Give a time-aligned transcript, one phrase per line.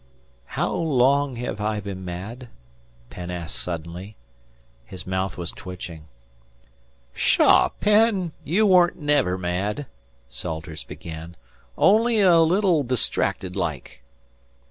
[0.57, 2.47] "How long have I been mad?"
[3.11, 4.15] Penn asked suddenly.
[4.83, 6.05] His mouth was twitching.
[7.13, 8.31] "Pshaw, Penn!
[8.43, 9.85] You weren't never mad,"
[10.27, 11.35] Salters began
[11.77, 14.01] "Only a little distracted like."